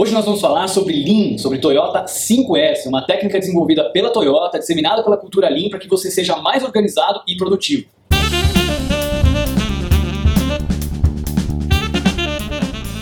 Hoje 0.00 0.12
nós 0.12 0.24
vamos 0.24 0.40
falar 0.40 0.68
sobre 0.68 0.94
Lean, 0.94 1.36
sobre 1.38 1.58
Toyota 1.58 2.04
5S, 2.04 2.86
uma 2.86 3.04
técnica 3.04 3.36
desenvolvida 3.36 3.90
pela 3.90 4.10
Toyota, 4.10 4.56
disseminada 4.56 5.02
pela 5.02 5.16
cultura 5.16 5.48
Lean 5.48 5.68
para 5.68 5.80
que 5.80 5.88
você 5.88 6.08
seja 6.08 6.36
mais 6.36 6.62
organizado 6.62 7.20
e 7.26 7.36
produtivo. 7.36 7.84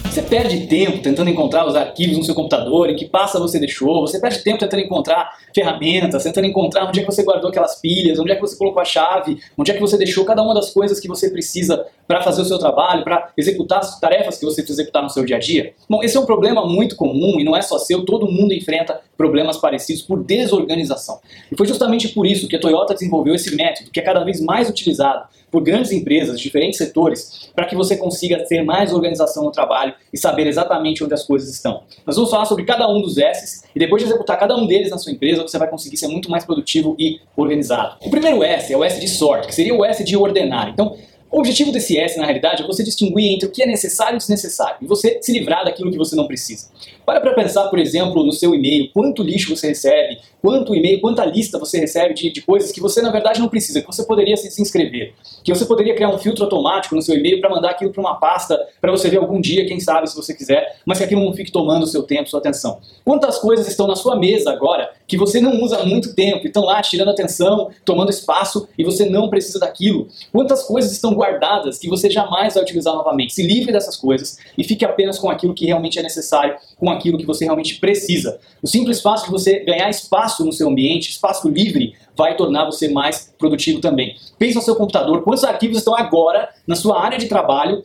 Você 0.06 0.22
perde 0.22 0.66
tempo 0.68 1.02
tentando 1.02 1.28
encontrar 1.28 1.66
os 1.66 1.76
arquivos 1.76 2.16
no 2.16 2.24
seu 2.24 2.34
computador, 2.34 2.88
em 2.88 2.96
que 2.96 3.04
pasta 3.04 3.38
você 3.38 3.58
deixou, 3.58 4.00
você 4.00 4.18
perde 4.18 4.42
tempo 4.42 4.58
tentando 4.58 4.80
encontrar 4.80 5.30
ferramentas, 5.54 6.22
tentando 6.22 6.46
encontrar 6.46 6.88
onde 6.88 7.00
é 7.00 7.02
que 7.02 7.12
você 7.12 7.22
guardou 7.22 7.50
aquelas 7.50 7.78
pilhas, 7.78 8.18
onde 8.18 8.32
é 8.32 8.34
que 8.34 8.40
você 8.40 8.56
colocou 8.56 8.80
a 8.80 8.86
chave, 8.86 9.38
onde 9.58 9.70
é 9.70 9.74
que 9.74 9.80
você 9.80 9.98
deixou 9.98 10.24
cada 10.24 10.42
uma 10.42 10.54
das 10.54 10.70
coisas 10.70 10.98
que 10.98 11.06
você 11.06 11.28
precisa 11.28 11.84
para 12.06 12.22
fazer 12.22 12.42
o 12.42 12.44
seu 12.44 12.58
trabalho, 12.58 13.04
para 13.04 13.30
executar 13.36 13.80
as 13.80 13.98
tarefas 13.98 14.38
que 14.38 14.44
você 14.44 14.62
precisa 14.62 14.82
executar 14.82 15.02
no 15.02 15.10
seu 15.10 15.24
dia 15.24 15.36
a 15.36 15.38
dia. 15.38 15.74
Bom, 15.88 16.02
esse 16.02 16.16
é 16.16 16.20
um 16.20 16.26
problema 16.26 16.66
muito 16.66 16.96
comum 16.96 17.40
e 17.40 17.44
não 17.44 17.56
é 17.56 17.62
só 17.62 17.78
seu, 17.78 18.04
todo 18.04 18.30
mundo 18.30 18.52
enfrenta 18.52 19.00
problemas 19.16 19.56
parecidos 19.56 20.02
por 20.02 20.22
desorganização. 20.22 21.18
E 21.50 21.56
foi 21.56 21.66
justamente 21.66 22.08
por 22.08 22.26
isso 22.26 22.48
que 22.48 22.56
a 22.56 22.60
Toyota 22.60 22.94
desenvolveu 22.94 23.34
esse 23.34 23.54
método, 23.56 23.90
que 23.90 23.98
é 23.98 24.02
cada 24.02 24.22
vez 24.24 24.40
mais 24.40 24.68
utilizado 24.68 25.26
por 25.50 25.62
grandes 25.62 25.92
empresas 25.92 26.36
de 26.36 26.42
diferentes 26.42 26.76
setores, 26.76 27.50
para 27.54 27.66
que 27.66 27.74
você 27.74 27.96
consiga 27.96 28.44
ter 28.44 28.62
mais 28.62 28.92
organização 28.92 29.44
no 29.44 29.50
trabalho 29.50 29.94
e 30.12 30.18
saber 30.18 30.46
exatamente 30.46 31.02
onde 31.02 31.14
as 31.14 31.24
coisas 31.24 31.48
estão. 31.48 31.82
Nós 32.04 32.16
vamos 32.16 32.30
falar 32.30 32.44
sobre 32.44 32.64
cada 32.64 32.88
um 32.88 33.00
dos 33.00 33.16
S's 33.16 33.64
e 33.74 33.78
depois 33.78 34.02
de 34.02 34.08
executar 34.08 34.38
cada 34.38 34.56
um 34.56 34.66
deles 34.66 34.90
na 34.90 34.98
sua 34.98 35.12
empresa, 35.12 35.42
você 35.42 35.58
vai 35.58 35.68
conseguir 35.68 35.96
ser 35.96 36.08
muito 36.08 36.30
mais 36.30 36.44
produtivo 36.44 36.94
e 36.98 37.20
organizado. 37.36 37.96
O 38.04 38.10
primeiro 38.10 38.42
S 38.42 38.72
é 38.72 38.76
o 38.76 38.84
S 38.84 39.00
de 39.00 39.08
sort, 39.08 39.46
que 39.46 39.54
seria 39.54 39.74
o 39.74 39.84
S 39.84 40.04
de 40.04 40.16
ordenar. 40.16 40.68
Então, 40.68 40.96
o 41.30 41.40
objetivo 41.40 41.72
desse 41.72 41.98
S, 41.98 42.16
na 42.18 42.24
realidade, 42.24 42.62
é 42.62 42.66
você 42.66 42.84
distinguir 42.84 43.34
entre 43.34 43.48
o 43.48 43.50
que 43.50 43.62
é 43.62 43.66
necessário 43.66 44.14
e 44.14 44.18
desnecessário 44.18 44.76
e 44.80 44.86
você 44.86 45.18
se 45.20 45.32
livrar 45.32 45.64
daquilo 45.64 45.90
que 45.90 45.98
você 45.98 46.14
não 46.14 46.26
precisa. 46.26 46.68
Para 47.04 47.20
para 47.20 47.34
pensar, 47.34 47.68
por 47.68 47.78
exemplo, 47.78 48.24
no 48.24 48.32
seu 48.32 48.54
e-mail, 48.54 48.90
quanto 48.92 49.22
lixo 49.22 49.54
você 49.54 49.68
recebe, 49.68 50.18
quanto 50.40 50.74
e-mail, 50.74 51.00
quanta 51.00 51.24
lista 51.24 51.58
você 51.58 51.78
recebe 51.78 52.14
de, 52.14 52.30
de 52.30 52.40
coisas 52.40 52.70
que 52.70 52.80
você 52.80 53.02
na 53.02 53.10
verdade 53.10 53.40
não 53.40 53.48
precisa, 53.48 53.80
que 53.80 53.86
você 53.86 54.04
poderia 54.04 54.36
se, 54.36 54.62
inscrever, 54.62 55.14
que 55.42 55.52
você 55.52 55.64
poderia 55.64 55.94
criar 55.94 56.08
um 56.08 56.18
filtro 56.18 56.44
automático 56.44 56.94
no 56.94 57.02
seu 57.02 57.16
e-mail 57.16 57.40
para 57.40 57.50
mandar 57.50 57.70
aquilo 57.70 57.92
para 57.92 58.00
uma 58.00 58.14
pasta 58.14 58.58
para 58.80 58.92
você 58.92 59.08
ver 59.08 59.18
algum 59.18 59.40
dia, 59.40 59.66
quem 59.66 59.80
sabe, 59.80 60.08
se 60.08 60.14
você 60.16 60.32
quiser, 60.32 60.78
mas 60.86 60.98
que 60.98 61.04
aquilo 61.04 61.24
não 61.24 61.32
fique 61.32 61.50
tomando 61.50 61.82
o 61.82 61.86
seu 61.86 62.04
tempo, 62.04 62.30
sua 62.30 62.40
atenção. 62.40 62.78
Quantas 63.04 63.38
coisas 63.38 63.66
estão 63.66 63.86
na 63.86 63.96
sua 63.96 64.16
mesa 64.16 64.50
agora 64.52 64.90
que 65.08 65.16
você 65.16 65.40
não 65.40 65.60
usa 65.60 65.78
há 65.78 65.86
muito 65.86 66.14
tempo, 66.14 66.44
e 66.44 66.48
estão 66.48 66.64
lá 66.64 66.80
tirando 66.82 67.10
atenção, 67.10 67.70
tomando 67.84 68.10
espaço 68.10 68.68
e 68.78 68.84
você 68.84 69.08
não 69.08 69.28
precisa 69.28 69.58
daquilo? 69.58 70.08
Quantas 70.32 70.62
coisas 70.62 70.92
estão 70.92 71.15
guardadas 71.16 71.78
que 71.78 71.88
você 71.88 72.08
jamais 72.08 72.54
vai 72.54 72.62
utilizar 72.62 72.94
novamente? 72.94 73.34
Se 73.34 73.42
livre 73.42 73.72
dessas 73.72 73.96
coisas 73.96 74.38
e 74.56 74.62
fique 74.62 74.84
apenas 74.84 75.18
com 75.18 75.28
aquilo 75.30 75.54
que 75.54 75.66
realmente 75.66 75.98
é 75.98 76.02
necessário, 76.02 76.56
com 76.78 76.90
aquilo 76.90 77.18
que 77.18 77.26
você 77.26 77.44
realmente 77.44 77.80
precisa. 77.80 78.38
O 78.62 78.66
simples 78.66 79.00
fato 79.00 79.24
de 79.24 79.30
você 79.30 79.60
ganhar 79.60 79.90
espaço 79.90 80.44
no 80.44 80.52
seu 80.52 80.68
ambiente, 80.68 81.10
espaço 81.10 81.48
livre, 81.48 81.94
vai 82.16 82.36
tornar 82.36 82.64
você 82.64 82.88
mais 82.88 83.34
produtivo 83.38 83.80
também. 83.80 84.16
Pense 84.38 84.54
no 84.54 84.62
seu 84.62 84.76
computador, 84.76 85.22
quantos 85.22 85.44
arquivos 85.44 85.78
estão 85.78 85.94
agora 85.94 86.48
na 86.66 86.76
sua 86.76 87.02
área 87.02 87.18
de 87.18 87.26
trabalho 87.26 87.84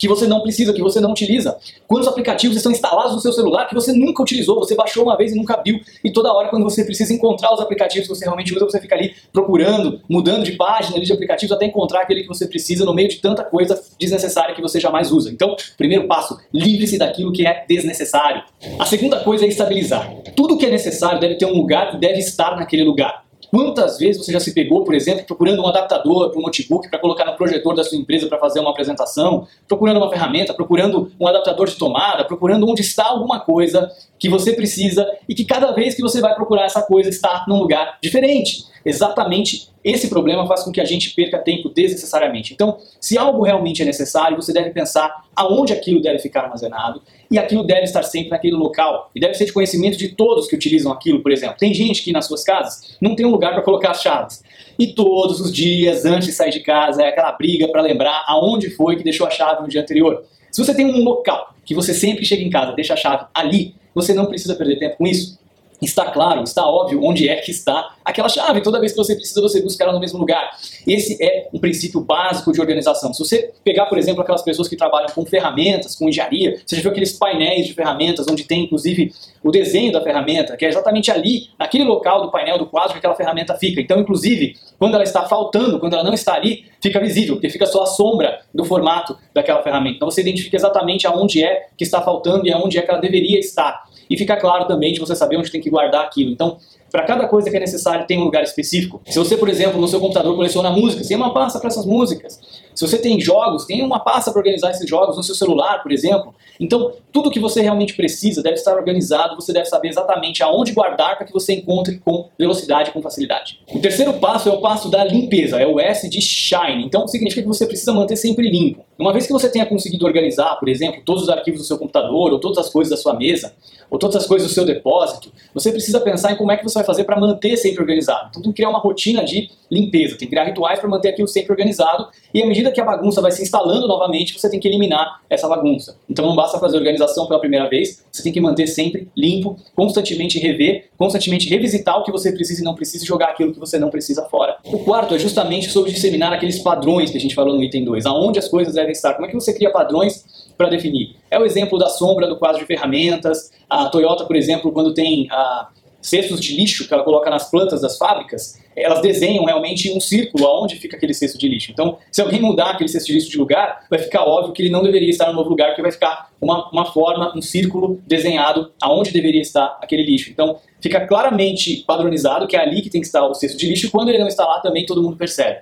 que 0.00 0.08
você 0.08 0.26
não 0.26 0.40
precisa, 0.40 0.72
que 0.72 0.80
você 0.80 0.98
não 0.98 1.10
utiliza. 1.10 1.58
Quantos 1.86 2.08
aplicativos 2.08 2.56
estão 2.56 2.72
instalados 2.72 3.12
no 3.12 3.20
seu 3.20 3.32
celular 3.32 3.68
que 3.68 3.74
você 3.74 3.92
nunca 3.92 4.22
utilizou, 4.22 4.58
você 4.58 4.74
baixou 4.74 5.04
uma 5.04 5.16
vez 5.16 5.32
e 5.32 5.36
nunca 5.36 5.60
viu, 5.62 5.78
e 6.02 6.10
toda 6.10 6.32
hora 6.32 6.48
quando 6.48 6.64
você 6.64 6.82
precisa 6.82 7.12
encontrar 7.12 7.52
os 7.52 7.60
aplicativos 7.60 8.08
que 8.08 8.14
você 8.14 8.24
realmente 8.24 8.54
usa, 8.54 8.64
você 8.64 8.80
fica 8.80 8.94
ali 8.94 9.14
procurando, 9.30 10.00
mudando 10.08 10.42
de 10.42 10.52
página 10.52 10.98
de 10.98 11.12
aplicativos 11.12 11.54
até 11.54 11.66
encontrar 11.66 12.00
aquele 12.00 12.22
que 12.22 12.28
você 12.28 12.46
precisa 12.46 12.84
no 12.86 12.94
meio 12.94 13.10
de 13.10 13.16
tanta 13.16 13.44
coisa 13.44 13.78
desnecessária 13.98 14.54
que 14.54 14.62
você 14.62 14.80
jamais 14.80 15.12
usa. 15.12 15.30
Então, 15.30 15.54
primeiro 15.76 16.08
passo, 16.08 16.38
livre-se 16.52 16.96
daquilo 16.96 17.30
que 17.30 17.46
é 17.46 17.66
desnecessário. 17.68 18.42
A 18.78 18.86
segunda 18.86 19.20
coisa 19.20 19.44
é 19.44 19.48
estabilizar. 19.48 20.10
Tudo 20.34 20.56
que 20.56 20.64
é 20.64 20.70
necessário 20.70 21.20
deve 21.20 21.34
ter 21.34 21.44
um 21.44 21.54
lugar 21.54 21.94
e 21.94 21.98
deve 21.98 22.20
estar 22.20 22.56
naquele 22.56 22.84
lugar. 22.84 23.29
Quantas 23.50 23.98
vezes 23.98 24.24
você 24.24 24.32
já 24.32 24.38
se 24.38 24.54
pegou, 24.54 24.84
por 24.84 24.94
exemplo, 24.94 25.24
procurando 25.24 25.62
um 25.62 25.66
adaptador 25.66 26.30
para 26.30 26.38
um 26.38 26.42
notebook 26.42 26.88
para 26.88 26.98
colocar 26.98 27.24
no 27.24 27.36
projetor 27.36 27.74
da 27.74 27.82
sua 27.82 27.98
empresa 27.98 28.28
para 28.28 28.38
fazer 28.38 28.60
uma 28.60 28.70
apresentação, 28.70 29.46
procurando 29.66 29.96
uma 29.96 30.08
ferramenta, 30.08 30.54
procurando 30.54 31.10
um 31.18 31.26
adaptador 31.26 31.66
de 31.66 31.76
tomada, 31.76 32.24
procurando 32.24 32.68
onde 32.68 32.82
está 32.82 33.06
alguma 33.06 33.40
coisa 33.40 33.90
que 34.18 34.28
você 34.28 34.52
precisa 34.52 35.06
e 35.28 35.34
que 35.34 35.44
cada 35.44 35.72
vez 35.72 35.94
que 35.94 36.02
você 36.02 36.20
vai 36.20 36.34
procurar 36.34 36.64
essa 36.64 36.82
coisa 36.82 37.08
está 37.08 37.44
num 37.48 37.58
lugar 37.58 37.98
diferente. 38.00 38.64
Exatamente 38.84 39.69
esse 39.82 40.08
problema 40.08 40.46
faz 40.46 40.62
com 40.62 40.70
que 40.70 40.80
a 40.80 40.84
gente 40.84 41.14
perca 41.14 41.38
tempo 41.38 41.70
desnecessariamente. 41.70 42.52
Então, 42.52 42.78
se 43.00 43.16
algo 43.16 43.42
realmente 43.42 43.80
é 43.80 43.84
necessário, 43.84 44.36
você 44.36 44.52
deve 44.52 44.70
pensar 44.70 45.24
aonde 45.34 45.72
aquilo 45.72 46.02
deve 46.02 46.18
ficar 46.18 46.42
armazenado 46.42 47.00
e 47.30 47.38
aquilo 47.38 47.62
deve 47.62 47.84
estar 47.84 48.02
sempre 48.02 48.30
naquele 48.30 48.56
local. 48.56 49.10
E 49.14 49.20
deve 49.20 49.34
ser 49.34 49.46
de 49.46 49.52
conhecimento 49.52 49.96
de 49.96 50.08
todos 50.08 50.46
que 50.46 50.54
utilizam 50.54 50.92
aquilo, 50.92 51.22
por 51.22 51.32
exemplo. 51.32 51.56
Tem 51.58 51.72
gente 51.72 52.02
que 52.02 52.12
nas 52.12 52.26
suas 52.26 52.44
casas 52.44 52.96
não 53.00 53.16
tem 53.16 53.24
um 53.24 53.30
lugar 53.30 53.54
para 53.54 53.62
colocar 53.62 53.92
as 53.92 54.02
chaves. 54.02 54.42
E 54.78 54.88
todos 54.88 55.40
os 55.40 55.50
dias, 55.52 56.04
antes 56.04 56.26
de 56.26 56.32
sair 56.32 56.50
de 56.50 56.60
casa, 56.60 57.02
é 57.02 57.08
aquela 57.08 57.32
briga 57.32 57.66
para 57.68 57.80
lembrar 57.80 58.24
aonde 58.26 58.68
foi 58.70 58.96
que 58.96 59.04
deixou 59.04 59.26
a 59.26 59.30
chave 59.30 59.62
no 59.62 59.68
dia 59.68 59.80
anterior. 59.80 60.24
Se 60.50 60.62
você 60.62 60.74
tem 60.74 60.84
um 60.84 61.02
local 61.02 61.54
que 61.64 61.74
você 61.74 61.94
sempre 61.94 62.24
chega 62.24 62.42
em 62.42 62.50
casa, 62.50 62.72
deixa 62.72 62.94
a 62.94 62.96
chave 62.96 63.24
ali, 63.32 63.74
você 63.94 64.12
não 64.12 64.26
precisa 64.26 64.54
perder 64.54 64.78
tempo 64.78 64.98
com 64.98 65.06
isso 65.06 65.39
está 65.86 66.10
claro, 66.10 66.42
está 66.42 66.66
óbvio 66.66 67.02
onde 67.02 67.28
é 67.28 67.36
que 67.36 67.50
está 67.50 67.94
aquela 68.04 68.28
chave. 68.28 68.60
Toda 68.60 68.80
vez 68.80 68.92
que 68.92 68.98
você 68.98 69.14
precisa, 69.14 69.40
você 69.40 69.62
busca 69.62 69.82
ela 69.82 69.92
no 69.92 70.00
mesmo 70.00 70.18
lugar. 70.18 70.50
Esse 70.86 71.22
é 71.22 71.48
um 71.52 71.58
princípio 71.58 72.00
básico 72.00 72.52
de 72.52 72.60
organização. 72.60 73.12
Se 73.12 73.18
você 73.18 73.52
pegar, 73.64 73.86
por 73.86 73.98
exemplo, 73.98 74.22
aquelas 74.22 74.42
pessoas 74.42 74.68
que 74.68 74.76
trabalham 74.76 75.08
com 75.14 75.24
ferramentas, 75.24 75.96
com 75.96 76.08
engenharia, 76.08 76.60
você 76.64 76.76
já 76.76 76.82
viu 76.82 76.90
aqueles 76.90 77.12
painéis 77.12 77.66
de 77.66 77.74
ferramentas 77.74 78.26
onde 78.28 78.44
tem, 78.44 78.64
inclusive, 78.64 79.12
o 79.42 79.50
desenho 79.50 79.92
da 79.92 80.02
ferramenta, 80.02 80.56
que 80.56 80.64
é 80.64 80.68
exatamente 80.68 81.10
ali, 81.10 81.48
naquele 81.58 81.84
local 81.84 82.22
do 82.22 82.30
painel 82.30 82.58
do 82.58 82.66
quadro 82.66 82.92
que 82.92 82.98
aquela 82.98 83.14
ferramenta 83.14 83.54
fica. 83.54 83.80
Então, 83.80 83.98
inclusive, 83.98 84.56
quando 84.78 84.94
ela 84.94 85.04
está 85.04 85.24
faltando, 85.26 85.78
quando 85.78 85.94
ela 85.94 86.04
não 86.04 86.14
está 86.14 86.34
ali, 86.34 86.64
fica 86.80 87.00
visível, 87.00 87.36
porque 87.36 87.48
fica 87.48 87.66
só 87.66 87.82
a 87.82 87.86
sombra 87.86 88.40
do 88.54 88.64
formato 88.64 89.16
daquela 89.34 89.62
ferramenta. 89.62 89.96
Então, 89.96 90.10
você 90.10 90.20
identifica 90.20 90.56
exatamente 90.56 91.06
aonde 91.06 91.42
é 91.42 91.68
que 91.76 91.84
está 91.84 92.02
faltando 92.02 92.46
e 92.46 92.52
aonde 92.52 92.78
é 92.78 92.82
que 92.82 92.90
ela 92.90 93.00
deveria 93.00 93.38
estar. 93.38 93.89
E 94.10 94.18
fica 94.18 94.36
claro 94.36 94.66
também 94.66 94.92
de 94.92 94.98
você 94.98 95.14
saber 95.14 95.36
onde 95.36 95.52
tem 95.52 95.60
que 95.60 95.70
guardar 95.70 96.04
aquilo. 96.04 96.32
Então, 96.32 96.58
para 96.90 97.04
cada 97.04 97.26
coisa 97.28 97.50
que 97.50 97.56
é 97.56 97.60
necessário 97.60 98.06
tem 98.06 98.18
um 98.18 98.24
lugar 98.24 98.42
específico. 98.42 99.00
Se 99.06 99.18
você, 99.18 99.36
por 99.36 99.48
exemplo, 99.48 99.80
no 99.80 99.88
seu 99.88 100.00
computador 100.00 100.34
coleciona 100.34 100.70
músicas, 100.70 101.06
tem 101.06 101.16
uma 101.16 101.32
pasta 101.32 101.58
para 101.58 101.68
essas 101.68 101.86
músicas. 101.86 102.40
Se 102.74 102.86
você 102.86 102.98
tem 102.98 103.20
jogos, 103.20 103.64
tem 103.64 103.82
uma 103.82 104.00
pasta 104.00 104.30
para 104.30 104.40
organizar 104.40 104.70
esses 104.70 104.88
jogos 104.88 105.16
no 105.16 105.22
seu 105.22 105.34
celular, 105.34 105.82
por 105.82 105.92
exemplo. 105.92 106.34
Então, 106.58 106.92
tudo 107.12 107.30
que 107.30 107.40
você 107.40 107.60
realmente 107.60 107.94
precisa 107.94 108.42
deve 108.42 108.56
estar 108.56 108.74
organizado, 108.74 109.34
você 109.34 109.52
deve 109.52 109.66
saber 109.66 109.88
exatamente 109.88 110.42
aonde 110.42 110.72
guardar 110.72 111.16
para 111.16 111.26
que 111.26 111.32
você 111.32 111.54
encontre 111.54 111.98
com 111.98 112.28
velocidade 112.38 112.90
com 112.90 113.02
facilidade. 113.02 113.60
O 113.72 113.78
terceiro 113.78 114.14
passo 114.14 114.48
é 114.48 114.52
o 114.52 114.60
passo 114.60 114.90
da 114.90 115.04
limpeza, 115.04 115.60
é 115.60 115.66
o 115.66 115.78
S 115.78 116.08
de 116.08 116.20
Shine. 116.20 116.84
Então, 116.84 117.06
significa 117.06 117.42
que 117.42 117.48
você 117.48 117.66
precisa 117.66 117.92
manter 117.92 118.16
sempre 118.16 118.48
limpo. 118.50 118.84
Uma 118.98 119.12
vez 119.12 119.26
que 119.26 119.32
você 119.32 119.48
tenha 119.48 119.64
conseguido 119.64 120.04
organizar, 120.04 120.56
por 120.56 120.68
exemplo, 120.68 121.00
todos 121.04 121.22
os 121.22 121.28
arquivos 121.28 121.60
do 121.60 121.66
seu 121.66 121.78
computador, 121.78 122.32
ou 122.32 122.38
todas 122.38 122.58
as 122.58 122.68
coisas 122.68 122.90
da 122.90 122.96
sua 122.96 123.14
mesa, 123.14 123.54
ou 123.90 123.98
todas 123.98 124.16
as 124.16 124.26
coisas 124.26 124.48
do 124.48 124.54
seu 124.54 124.64
depósito, 124.64 125.32
você 125.54 125.72
precisa 125.72 126.00
pensar 126.00 126.32
em 126.32 126.36
como 126.36 126.52
é 126.52 126.56
que 126.56 126.64
você 126.64 126.78
vai 126.80 126.86
fazer 126.86 127.04
para 127.04 127.18
manter 127.18 127.56
sempre 127.56 127.80
organizado. 127.80 128.28
Então 128.30 128.42
tem 128.42 128.50
que 128.50 128.56
criar 128.56 128.70
uma 128.70 128.78
rotina 128.78 129.24
de 129.24 129.50
limpeza, 129.70 130.16
tem 130.16 130.26
que 130.26 130.34
criar 130.34 130.44
rituais 130.44 130.80
para 130.80 130.88
manter 130.88 131.10
aquilo 131.10 131.28
sempre 131.28 131.52
organizado, 131.52 132.08
e 132.34 132.42
à 132.42 132.46
medida 132.46 132.72
que 132.72 132.80
a 132.80 132.84
bagunça 132.84 133.20
vai 133.20 133.30
se 133.30 133.42
instalando 133.42 133.86
novamente, 133.86 134.38
você 134.38 134.50
tem 134.50 134.58
que 134.58 134.66
eliminar 134.66 135.20
essa 135.30 135.46
bagunça. 135.46 135.96
Então 136.08 136.26
não 136.26 136.34
basta 136.34 136.58
fazer 136.58 136.76
organização 136.76 137.26
pela 137.26 137.38
primeira 137.38 137.68
vez, 137.68 138.04
você 138.10 138.22
tem 138.22 138.32
que 138.32 138.40
manter 138.40 138.66
sempre 138.66 139.08
limpo, 139.16 139.56
constantemente 139.76 140.38
rever, 140.38 140.88
constantemente 140.98 141.48
revisitar 141.48 141.98
o 141.98 142.02
que 142.02 142.10
você 142.10 142.32
precisa 142.32 142.62
e 142.62 142.64
não 142.64 142.74
precisa 142.74 143.04
e 143.04 143.06
jogar 143.06 143.28
aquilo 143.28 143.52
que 143.52 143.60
você 143.60 143.78
não 143.78 143.90
precisa 143.90 144.24
fora. 144.24 144.56
O 144.64 144.80
quarto 144.80 145.14
é 145.14 145.18
justamente 145.18 145.70
sobre 145.70 145.92
disseminar 145.92 146.32
aqueles 146.32 146.58
padrões 146.58 147.10
que 147.10 147.16
a 147.16 147.20
gente 147.20 147.34
falou 147.34 147.54
no 147.54 147.62
item 147.62 147.84
2, 147.84 148.06
aonde 148.06 148.38
as 148.38 148.48
coisas 148.48 148.74
devem 148.74 148.92
estar. 148.92 149.14
Como 149.14 149.26
é 149.26 149.28
que 149.28 149.34
você 149.34 149.54
cria 149.54 149.70
padrões 149.70 150.24
para 150.56 150.68
definir? 150.68 151.16
É 151.30 151.38
o 151.38 151.44
exemplo 151.44 151.78
da 151.78 151.88
sombra 151.88 152.26
do 152.26 152.36
quadro 152.36 152.58
de 152.60 152.66
ferramentas. 152.66 153.52
A 153.68 153.88
Toyota, 153.88 154.24
por 154.24 154.34
exemplo, 154.34 154.72
quando 154.72 154.92
tem 154.92 155.28
a 155.30 155.68
cestos 156.00 156.40
de 156.40 156.56
lixo 156.56 156.86
que 156.86 156.94
ela 156.94 157.02
coloca 157.02 157.30
nas 157.30 157.50
plantas 157.50 157.80
das 157.80 157.96
fábricas, 157.98 158.58
elas 158.74 159.00
desenham 159.00 159.44
realmente 159.44 159.90
um 159.92 160.00
círculo 160.00 160.46
aonde 160.46 160.76
fica 160.76 160.96
aquele 160.96 161.12
cesto 161.12 161.38
de 161.38 161.48
lixo. 161.48 161.70
Então, 161.70 161.98
se 162.10 162.22
alguém 162.22 162.40
mudar 162.40 162.70
aquele 162.70 162.88
cesto 162.88 163.08
de 163.08 163.14
lixo 163.14 163.30
de 163.30 163.38
lugar, 163.38 163.86
vai 163.90 163.98
ficar 163.98 164.24
óbvio 164.24 164.52
que 164.52 164.62
ele 164.62 164.70
não 164.70 164.82
deveria 164.82 165.10
estar 165.10 165.26
no 165.26 165.34
novo 165.34 165.50
lugar, 165.50 165.68
porque 165.68 165.82
vai 165.82 165.92
ficar 165.92 166.30
uma, 166.40 166.70
uma 166.70 166.86
forma, 166.86 167.36
um 167.36 167.42
círculo 167.42 168.00
desenhado 168.06 168.72
aonde 168.80 169.10
deveria 169.10 169.42
estar 169.42 169.78
aquele 169.82 170.04
lixo. 170.04 170.30
Então, 170.30 170.58
fica 170.80 171.06
claramente 171.06 171.84
padronizado 171.86 172.46
que 172.46 172.56
é 172.56 172.60
ali 172.60 172.82
que 172.82 172.90
tem 172.90 173.00
que 173.00 173.06
estar 173.06 173.26
o 173.26 173.34
cesto 173.34 173.58
de 173.58 173.66
lixo, 173.66 173.90
quando 173.90 174.08
ele 174.08 174.18
não 174.18 174.28
está 174.28 174.44
lá 174.44 174.60
também 174.60 174.86
todo 174.86 175.02
mundo 175.02 175.16
percebe. 175.16 175.60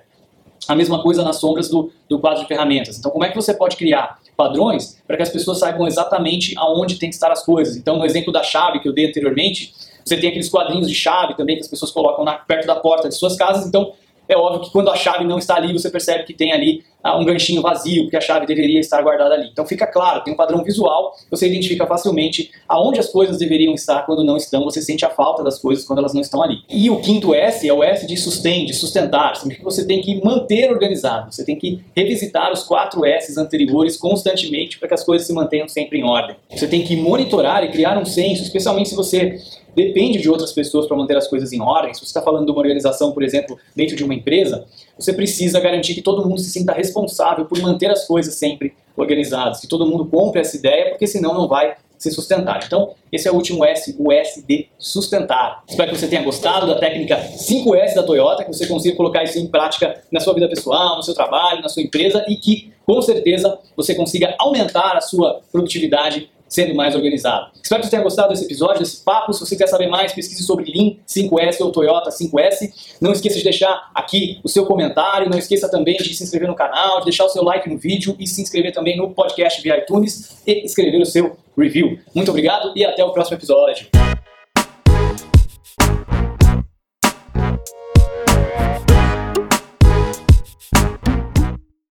A 0.67 0.75
mesma 0.75 1.01
coisa 1.01 1.23
nas 1.23 1.37
sombras 1.37 1.69
do, 1.69 1.91
do 2.07 2.19
quadro 2.19 2.41
de 2.41 2.47
ferramentas. 2.47 2.97
Então, 2.97 3.11
como 3.11 3.23
é 3.23 3.29
que 3.29 3.35
você 3.35 3.53
pode 3.53 3.75
criar 3.75 4.19
padrões 4.35 5.01
para 5.07 5.17
que 5.17 5.23
as 5.23 5.29
pessoas 5.29 5.59
saibam 5.59 5.87
exatamente 5.87 6.53
aonde 6.57 6.99
tem 6.99 7.09
que 7.09 7.15
estar 7.15 7.31
as 7.31 7.43
coisas? 7.43 7.75
Então, 7.75 7.97
no 7.97 8.05
exemplo 8.05 8.31
da 8.31 8.43
chave 8.43 8.79
que 8.79 8.87
eu 8.87 8.93
dei 8.93 9.07
anteriormente, 9.07 9.73
você 10.05 10.17
tem 10.17 10.29
aqueles 10.29 10.49
quadrinhos 10.49 10.87
de 10.87 10.95
chave 10.95 11.35
também 11.35 11.55
que 11.55 11.61
as 11.61 11.67
pessoas 11.67 11.91
colocam 11.91 12.23
na, 12.23 12.33
perto 12.33 12.65
da 12.65 12.75
porta 12.75 13.09
de 13.09 13.15
suas 13.15 13.35
casas. 13.35 13.65
Então, 13.67 13.93
é 14.29 14.37
óbvio 14.37 14.61
que 14.61 14.71
quando 14.71 14.89
a 14.89 14.95
chave 14.95 15.25
não 15.25 15.39
está 15.39 15.55
ali, 15.55 15.73
você 15.73 15.89
percebe 15.89 16.23
que 16.23 16.33
tem 16.33 16.53
ali 16.53 16.83
ah, 17.03 17.17
um 17.17 17.25
ganchinho 17.25 17.61
vazio, 17.61 18.03
porque 18.03 18.17
a 18.17 18.21
chave 18.21 18.45
deveria 18.45 18.79
estar 18.79 19.01
guardada 19.01 19.33
ali. 19.33 19.49
Então 19.51 19.65
fica 19.65 19.87
claro, 19.87 20.23
tem 20.23 20.33
um 20.33 20.37
padrão 20.37 20.63
visual, 20.63 21.15
você 21.31 21.47
identifica 21.47 21.87
facilmente 21.87 22.51
aonde 22.67 22.99
as 22.99 23.09
coisas 23.09 23.39
deveriam 23.39 23.73
estar 23.73 24.05
quando 24.05 24.23
não 24.23 24.37
estão, 24.37 24.63
você 24.63 24.81
sente 24.81 25.03
a 25.03 25.09
falta 25.09 25.43
das 25.43 25.59
coisas 25.59 25.83
quando 25.83 25.99
elas 25.99 26.13
não 26.13 26.21
estão 26.21 26.43
ali. 26.43 26.59
E 26.69 26.89
o 26.91 27.01
quinto 27.01 27.33
S 27.33 27.67
é 27.67 27.73
o 27.73 27.83
S 27.83 28.05
de 28.05 28.15
sustain, 28.17 28.65
de 28.65 28.73
sustentar, 28.73 29.35
significa 29.35 29.65
que 29.65 29.73
você 29.73 29.87
tem 29.87 30.01
que 30.01 30.23
manter 30.23 30.69
organizado, 30.71 31.33
você 31.33 31.43
tem 31.43 31.57
que 31.57 31.83
revisitar 31.95 32.51
os 32.51 32.63
quatro 32.63 33.05
S's 33.05 33.37
anteriores 33.37 33.97
constantemente 33.97 34.77
para 34.77 34.87
que 34.87 34.93
as 34.93 35.03
coisas 35.03 35.25
se 35.25 35.33
mantenham 35.33 35.67
sempre 35.67 35.97
em 35.99 36.03
ordem. 36.03 36.35
Você 36.51 36.67
tem 36.67 36.83
que 36.83 36.95
monitorar 36.95 37.63
e 37.63 37.69
criar 37.69 37.97
um 37.97 38.05
senso, 38.05 38.43
especialmente 38.43 38.89
se 38.89 38.95
você 38.95 39.39
depende 39.75 40.19
de 40.19 40.29
outras 40.29 40.51
pessoas 40.51 40.87
para 40.87 40.97
manter 40.97 41.17
as 41.17 41.27
coisas 41.27 41.51
em 41.51 41.61
ordem. 41.61 41.93
Se 41.93 41.99
você 41.99 42.07
está 42.07 42.21
falando 42.21 42.45
de 42.45 42.51
uma 42.51 42.59
organização, 42.59 43.11
por 43.11 43.23
exemplo, 43.23 43.57
dentro 43.75 43.95
de 43.95 44.03
uma 44.03 44.13
empresa, 44.13 44.65
você 44.97 45.13
precisa 45.13 45.59
garantir 45.59 45.93
que 45.95 46.01
todo 46.01 46.27
mundo 46.27 46.39
se 46.39 46.49
sinta 46.49 46.73
responsável 46.73 47.45
por 47.45 47.59
manter 47.59 47.89
as 47.89 48.05
coisas 48.05 48.35
sempre 48.35 48.73
organizadas, 48.95 49.59
que 49.59 49.67
todo 49.67 49.85
mundo 49.85 50.05
compre 50.05 50.41
essa 50.41 50.57
ideia, 50.57 50.89
porque 50.89 51.07
senão 51.07 51.33
não 51.33 51.47
vai 51.47 51.75
se 51.99 52.09
sustentar. 52.11 52.61
Então, 52.65 52.93
esse 53.11 53.27
é 53.27 53.31
o 53.31 53.35
último 53.35 53.63
S, 53.65 53.95
o 53.99 54.11
S 54.11 54.41
de 54.47 54.67
sustentar. 54.77 55.63
Espero 55.67 55.91
que 55.91 55.97
você 55.97 56.07
tenha 56.07 56.23
gostado 56.23 56.65
da 56.65 56.75
técnica 56.75 57.17
5S 57.17 57.93
da 57.93 58.03
Toyota, 58.03 58.45
que 58.45 58.53
você 58.53 58.65
consiga 58.65 58.95
colocar 58.95 59.23
isso 59.23 59.37
em 59.37 59.47
prática 59.47 60.01
na 60.09 60.21
sua 60.21 60.33
vida 60.33 60.47
pessoal, 60.47 60.95
no 60.95 61.03
seu 61.03 61.13
trabalho, 61.13 61.61
na 61.61 61.67
sua 61.67 61.83
empresa 61.83 62.25
e 62.27 62.37
que, 62.37 62.71
com 62.85 63.01
certeza, 63.01 63.59
você 63.75 63.93
consiga 63.93 64.33
aumentar 64.39 64.95
a 64.95 65.01
sua 65.01 65.41
produtividade 65.51 66.29
sendo 66.49 66.73
mais 66.75 66.95
organizado. 66.95 67.51
Espero 67.61 67.81
que 67.81 67.87
você 67.87 67.91
tenha 67.91 68.03
gostado 68.03 68.29
desse 68.29 68.43
episódio, 68.43 68.79
desse 68.79 69.03
papo. 69.03 69.31
Se 69.31 69.39
você 69.39 69.55
quer 69.55 69.67
saber 69.67 69.87
mais, 69.87 70.11
pesquise 70.11 70.43
sobre 70.43 70.65
Lean 70.65 70.95
5S 71.07 71.61
ou 71.61 71.71
Toyota 71.71 72.09
5S. 72.09 72.97
Não 72.99 73.11
esqueça 73.11 73.37
de 73.37 73.43
deixar 73.43 73.91
aqui 73.93 74.39
o 74.43 74.49
seu 74.49 74.65
comentário. 74.65 75.29
Não 75.29 75.37
esqueça 75.37 75.69
também 75.69 75.95
de 75.97 76.13
se 76.13 76.23
inscrever 76.23 76.47
no 76.49 76.55
canal, 76.55 76.99
de 76.99 77.05
deixar 77.05 77.25
o 77.25 77.29
seu 77.29 77.43
like 77.43 77.69
no 77.69 77.77
vídeo 77.77 78.15
e 78.19 78.27
se 78.27 78.41
inscrever 78.41 78.73
também 78.73 78.97
no 78.97 79.11
podcast 79.11 79.61
via 79.61 79.77
iTunes 79.77 80.41
e 80.45 80.65
escrever 80.65 81.01
o 81.01 81.05
seu 81.05 81.37
review. 81.57 81.99
Muito 82.15 82.29
obrigado 82.29 82.73
e 82.75 82.83
até 82.83 83.03
o 83.03 83.11
próximo 83.11 83.37
episódio. 83.37 84.08